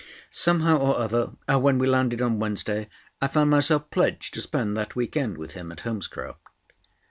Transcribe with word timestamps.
Somehow 0.31 0.77
or 0.79 0.97
other, 0.97 1.33
when 1.47 1.77
we 1.77 1.85
landed 1.85 2.23
on 2.23 2.39
Wednesday, 2.39 2.89
I 3.21 3.27
found 3.27 3.51
myself 3.51 3.91
pledged 3.91 4.33
to 4.33 4.41
spend 4.41 4.75
that 4.75 4.95
week 4.95 5.15
end 5.15 5.37
with 5.37 5.51
him 5.51 5.71
at 5.71 5.81
Holmescroft. 5.81 6.39